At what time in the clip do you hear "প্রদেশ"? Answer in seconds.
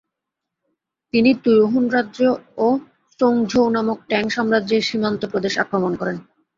5.31-5.53